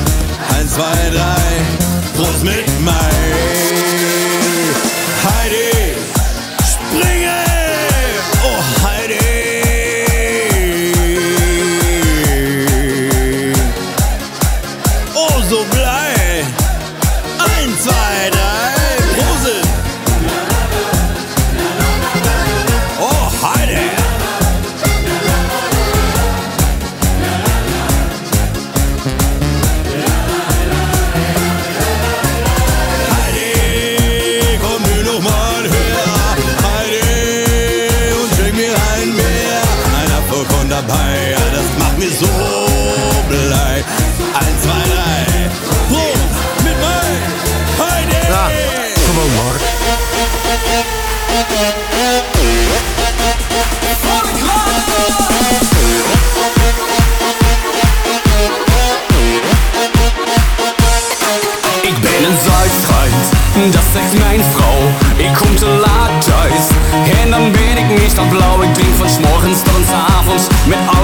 [0.53, 1.47] Eins, zwei, drei,
[2.15, 4.00] Prost mit Mai.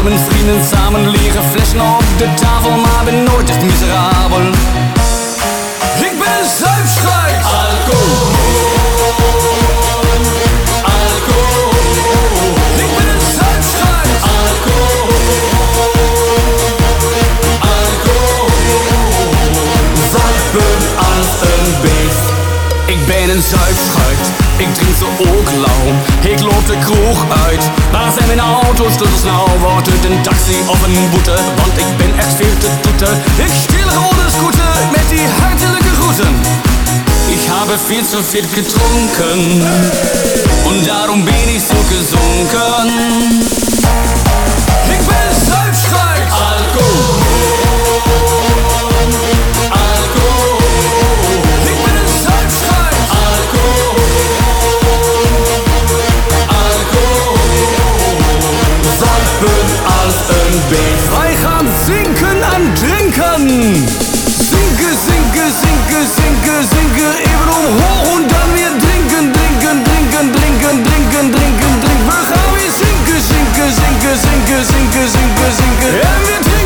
[0.07, 1.09] Mijn vrienden samen.
[1.09, 4.45] Liggen flessen op de tafel, maar ben nooit echt miserabel.
[6.07, 7.43] Ik ben een zuipschuit.
[7.43, 8.31] Alcohol.
[10.97, 11.71] Alcohol.
[12.83, 14.17] Ik ben een zuipschuit.
[14.37, 15.09] Alcohol.
[17.75, 18.49] Alcohol.
[20.13, 20.79] Zuipen
[21.11, 22.25] als een beest.
[22.85, 23.76] Ik ben een zuipschuit,
[24.67, 25.87] ik drink ze ook lauw.
[26.33, 29.49] Ik loop de kroeg uit, waar zijn mijn auto's nou?
[29.59, 33.13] Wordt het een taxi of een boete, want ik ben echt veel te toeten.
[33.45, 36.33] Ik stil een scooter met die hartelijke groeten.
[37.35, 39.39] Ich habe viel zu viel getrunken
[40.67, 42.87] und darum bin ich so gesunken.
[62.57, 63.47] und Hinkern.
[63.47, 70.83] Sinke, sinke, sinke, sinke, sinke, eben um hoch und dann wir trinken, trinken, trinken, trinken,
[70.83, 72.09] trinken, trinken, trinken.
[72.09, 75.87] Wir haben wir sinke, sinke, sinke, sinke, sinke, sinke, sinke.
[76.01, 76.56] Ja, wir trinken.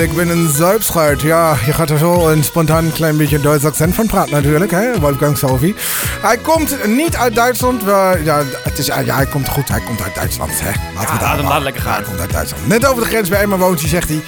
[0.00, 1.20] Ik ben een zuipschuit.
[1.20, 5.00] Ja, je gaat er zo een spontaan klein beetje Duits accent van praten natuurlijk, hè?
[5.00, 5.74] Wolfgang Saufi.
[6.22, 7.82] Hij komt niet uit Duitsland.
[8.24, 9.68] ja, het is, ja, hij komt goed.
[9.68, 10.70] Hij komt uit Duitsland, hè?
[10.94, 11.94] Laten we maar- laat lekker gaan.
[11.94, 12.66] Hij komt uit Duitsland.
[12.66, 14.20] Net over de grens bij Emma woont hij, zegt hij.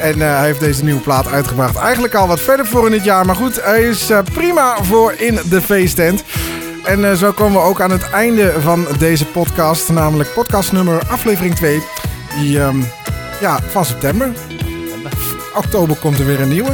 [0.00, 1.76] En eh, hij heeft deze nieuwe plaat uitgebracht.
[1.76, 3.26] Eigenlijk al wat verder voor in het jaar.
[3.26, 6.22] Maar goed, hij is eh, prima voor in de feesttent.
[6.84, 9.88] En eh, zo komen we ook aan het einde van deze podcast.
[9.88, 11.82] Namelijk podcast nummer aflevering 2.
[12.38, 12.76] Die, ehm,
[13.40, 14.32] ja, van september.
[15.56, 16.72] Oktober komt er weer een nieuwe.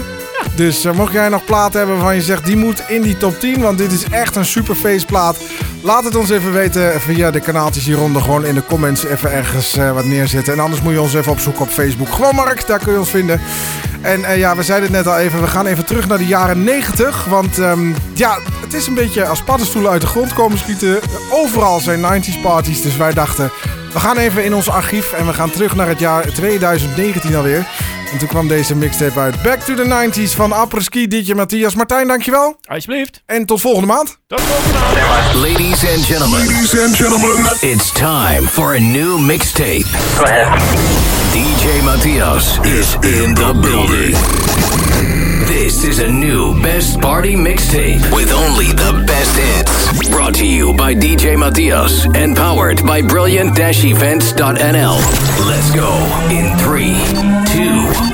[0.55, 3.41] Dus eh, mocht jij nog plaat hebben waarvan je zegt die moet in die top
[3.41, 5.37] 10, want dit is echt een super feestplaat.
[5.83, 8.23] Laat het ons even weten via de kanaaltjes hieronder.
[8.23, 10.53] Gewoon in de comments even ergens eh, wat neerzetten.
[10.53, 12.13] En anders moet je ons even opzoeken op Facebook.
[12.13, 13.41] Gewoon Mark, daar kun je ons vinden.
[14.01, 16.27] En eh, ja, we zeiden het net al even, we gaan even terug naar de
[16.27, 17.25] jaren 90.
[17.25, 21.01] Want ehm, ja, het is een beetje als paddenstoelen uit de grond komen schieten.
[21.31, 23.51] Overal zijn 90s parties, dus wij dachten...
[23.93, 27.67] We gaan even in ons archief en we gaan terug naar het jaar 2019 alweer.
[28.13, 29.43] En toen kwam deze mixtape uit.
[29.43, 31.75] Back to the 90s van Apres-Ski, Dietje Matthias.
[31.75, 32.57] Martijn, dankjewel.
[32.69, 33.23] Alsjeblieft.
[33.27, 34.19] En tot volgende maand.
[35.35, 36.39] Ladies and gentlemen.
[36.39, 37.45] Ladies and gentlemen.
[37.61, 39.87] It's time for a new mixtape.
[40.17, 40.61] Go ahead.
[41.33, 44.52] DJ Matthias is in the building.
[45.63, 50.09] This is a new best party mixtape with only the best hits.
[50.11, 54.99] Brought to you by DJ Matthias and powered by brilliant-events.nl.
[55.47, 55.89] Let's go
[56.33, 56.97] in three,
[57.55, 58.12] two,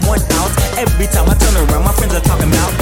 [0.00, 0.50] one out.
[0.78, 2.81] Every time I turn around, my friends are talking about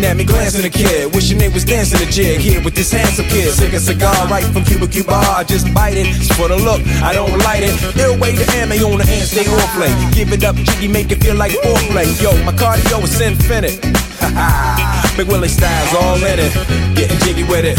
[0.00, 1.14] looking at me, glancing a kid.
[1.14, 3.52] Wishing they was dancing a jig here with this handsome kid.
[3.52, 5.12] Sick a cigar right from Cuba Cuba.
[5.12, 7.74] I just bite it, it's for the look, I don't light it.
[7.96, 9.92] Ill way to ammo on the hand, stay on play.
[10.12, 12.08] Give it up, jiggy, make it feel like foreplay.
[12.22, 13.84] Yo, my cardio is infinite.
[14.20, 16.52] Ha ha, Big Willie styles all in it.
[16.96, 17.76] Getting jiggy with it.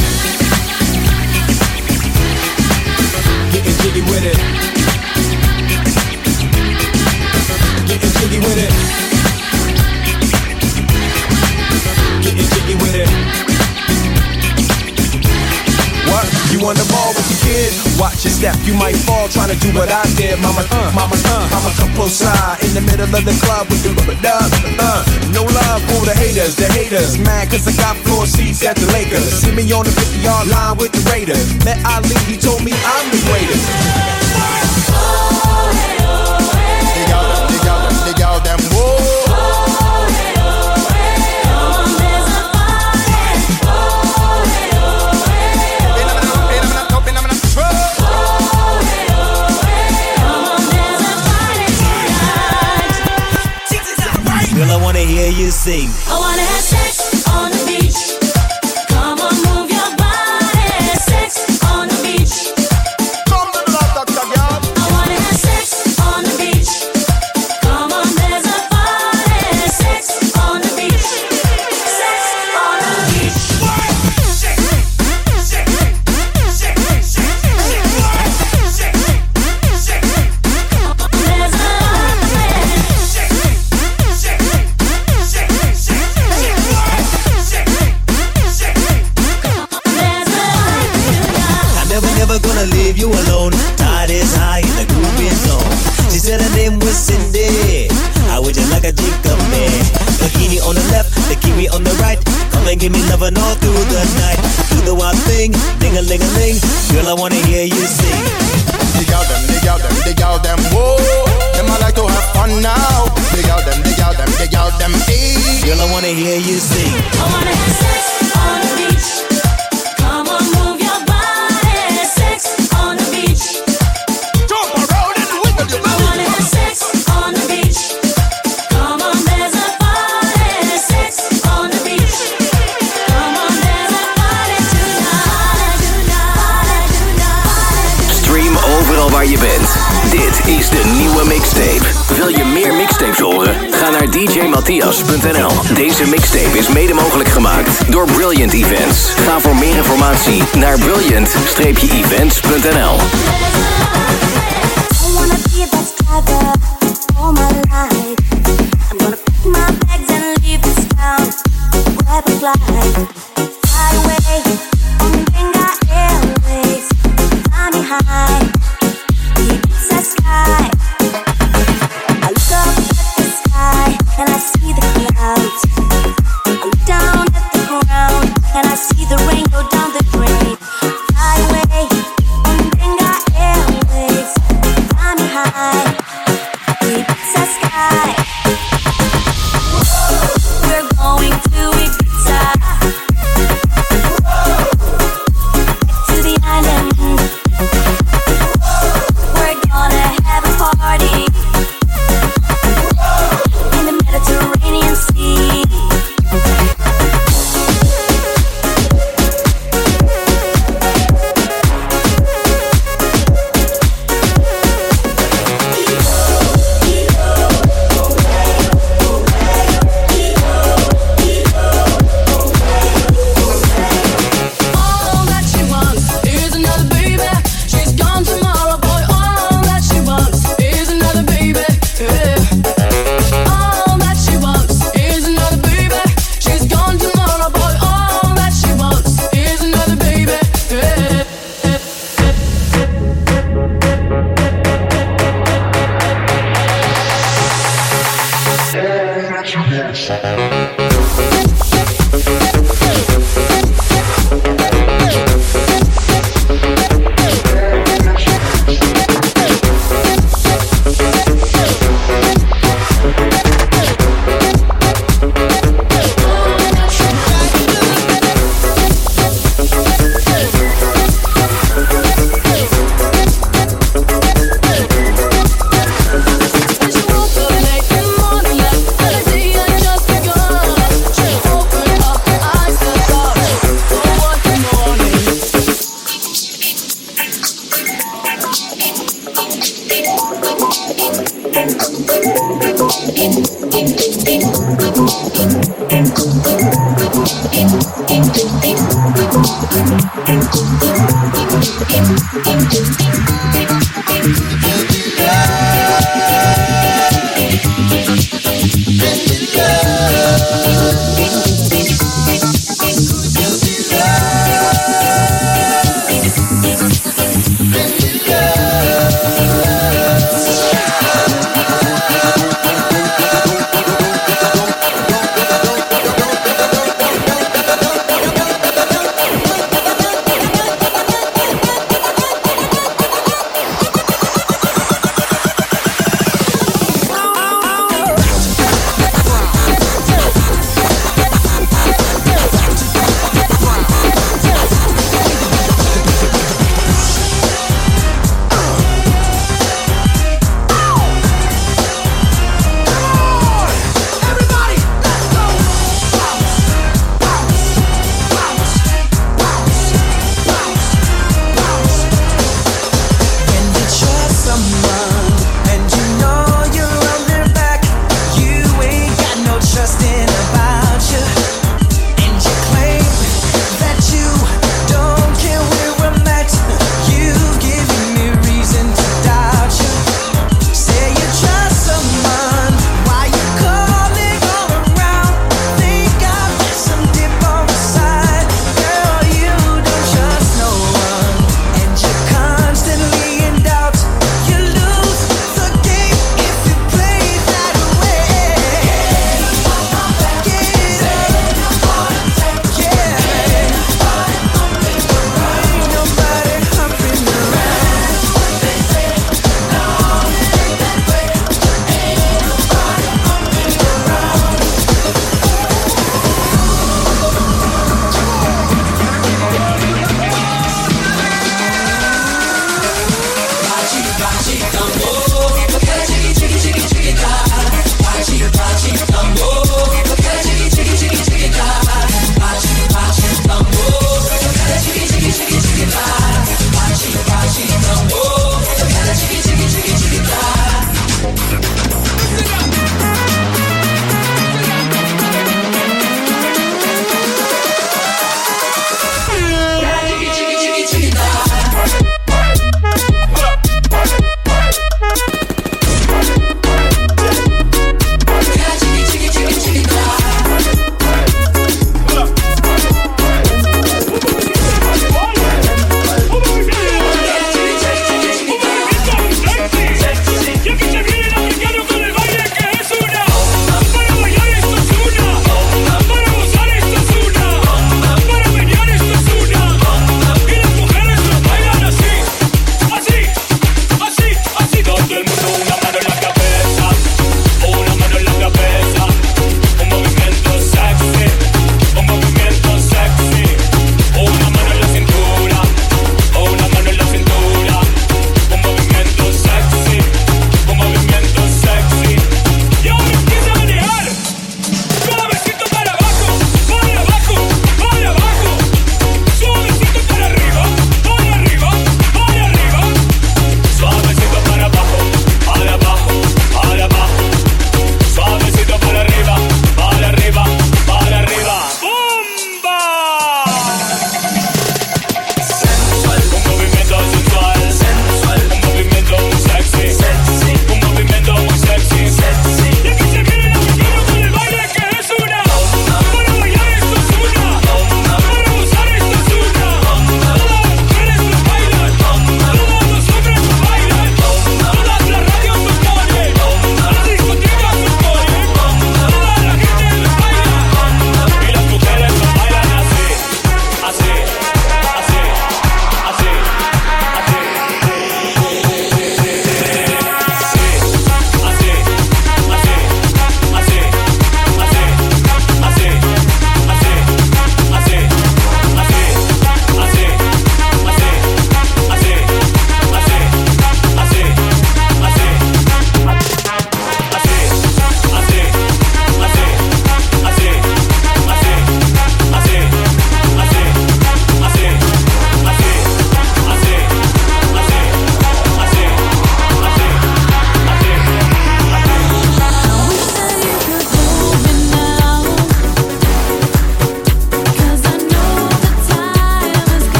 [3.52, 4.38] Getting jiggy with it.
[7.88, 9.11] Getting jiggy with it.
[12.32, 13.12] Getting jiggy with it.
[16.08, 16.24] What?
[16.48, 17.76] You on the ball with your kid?
[18.00, 20.40] Watch your step, you might fall trying to do what I did.
[20.40, 23.84] Mama, uh, mama, uh, mama, come close side in the middle of the club with
[23.84, 24.48] the rubber dub.
[24.80, 25.04] Uh,
[25.36, 27.20] no love for the haters, the haters.
[27.20, 29.28] Mad cause I got floor seats at the Lakers.
[29.44, 31.52] See me on the 50 yard line with the Raiders.
[31.66, 34.21] Met Ali, he told me I'm the greatest.
[55.22, 55.90] Hear you sing.
[56.08, 56.81] I wanna have sex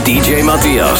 [0.00, 0.91] DJ Matias.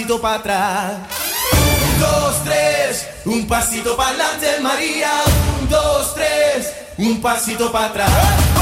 [0.00, 0.92] Un pasito para atrás.
[1.52, 5.10] Un, dos, tres, un pasito para adelante, María.
[5.60, 8.59] Un, dos, tres, un pasito para atrás.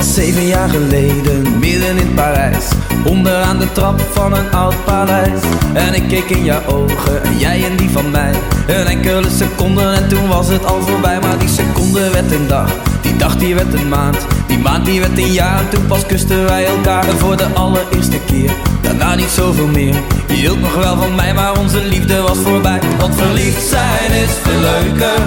[0.00, 2.68] Zeven jaar geleden, midden in Parijs
[3.04, 5.40] Onderaan de trap van een oud paleis.
[5.72, 8.32] En ik keek in jouw ogen en jij in die van mij.
[8.66, 11.20] Een enkele seconde en toen was het al voorbij.
[11.20, 12.70] Maar die seconde werd een dag,
[13.00, 14.26] die dag die werd een maand.
[14.46, 17.04] Die maand die werd een jaar en toen pas kusten wij elkaar.
[17.04, 18.50] Voor de allereerste keer,
[18.80, 19.94] daarna niet zoveel meer.
[20.26, 22.80] Je hield nog wel van mij, maar onze liefde was voorbij.
[22.98, 25.22] Want verliefd zijn is veel leuker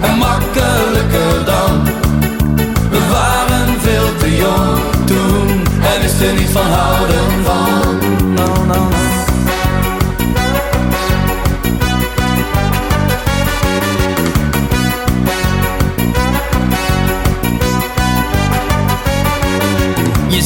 [0.00, 2.05] en makkelijker dan
[6.06, 8.34] en wisten niet van houden van.
[8.34, 9.05] No, no, no.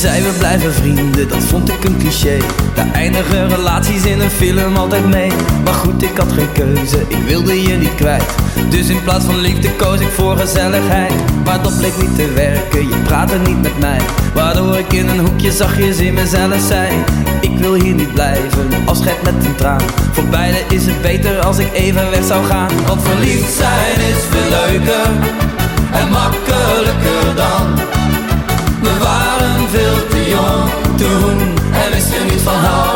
[0.01, 2.37] Zei we blijven vrienden, dat vond ik een cliché.
[2.75, 5.31] Daar eindigen relaties in een film altijd mee.
[5.65, 8.35] Maar goed, ik had geen keuze, ik wilde je niet kwijt.
[8.71, 11.13] Dus in plaats van liefde koos ik voor gezelligheid.
[11.45, 14.01] Maar dat bleek niet te werken, je praatte niet met mij.
[14.35, 16.89] Waardoor ik in een hoekje zachtjes in mezelf zei
[17.41, 19.83] Ik wil hier niet blijven, afscheid met een traan.
[20.13, 22.71] Voor beiden is het beter als ik even weg zou gaan.
[22.87, 25.11] Want verliefd zijn is veel leuker
[25.93, 27.90] en makkelijker dan
[28.83, 31.39] we waren veel te jong toen
[31.73, 32.90] en wisten niet van houden